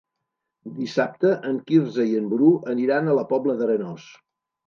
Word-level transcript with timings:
Dissabte 0.77 1.33
en 1.49 1.59
Quirze 1.67 2.07
i 2.13 2.17
en 2.21 2.31
Bru 2.33 2.49
aniran 2.75 3.09
a 3.13 3.17
la 3.19 3.27
Pobla 3.35 3.59
d'Arenós. 3.61 4.09